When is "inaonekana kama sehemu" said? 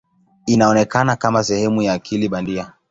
0.45-1.81